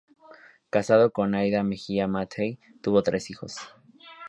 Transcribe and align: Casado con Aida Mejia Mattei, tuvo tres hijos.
Casado 0.71 1.11
con 1.11 1.35
Aida 1.35 1.61
Mejia 1.61 2.07
Mattei, 2.07 2.57
tuvo 2.81 3.03
tres 3.03 3.29
hijos. 3.29 3.57